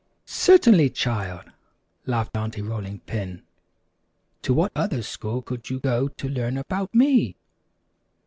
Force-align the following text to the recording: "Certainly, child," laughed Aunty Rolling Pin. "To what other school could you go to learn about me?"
"Certainly, 0.25 0.89
child," 0.89 1.51
laughed 2.07 2.35
Aunty 2.35 2.63
Rolling 2.63 3.01
Pin. 3.01 3.43
"To 4.41 4.51
what 4.51 4.71
other 4.75 5.03
school 5.03 5.43
could 5.43 5.69
you 5.69 5.79
go 5.79 6.07
to 6.07 6.27
learn 6.27 6.57
about 6.57 6.95
me?" 6.95 7.35